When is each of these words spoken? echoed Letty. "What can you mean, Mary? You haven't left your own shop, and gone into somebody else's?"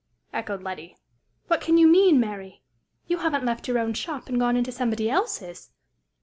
echoed 0.33 0.63
Letty. 0.63 0.97
"What 1.45 1.61
can 1.61 1.77
you 1.77 1.87
mean, 1.87 2.19
Mary? 2.19 2.63
You 3.05 3.17
haven't 3.19 3.45
left 3.45 3.67
your 3.67 3.77
own 3.77 3.93
shop, 3.93 4.29
and 4.29 4.39
gone 4.39 4.57
into 4.57 4.71
somebody 4.71 5.11
else's?" 5.11 5.69